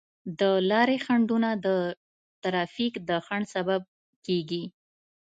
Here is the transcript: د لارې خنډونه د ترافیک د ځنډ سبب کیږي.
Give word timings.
د 0.39 0.41
لارې 0.69 0.97
خنډونه 1.05 1.49
د 1.65 1.67
ترافیک 2.43 2.93
د 3.07 3.09
ځنډ 3.25 3.45
سبب 3.55 3.81
کیږي. 4.25 4.63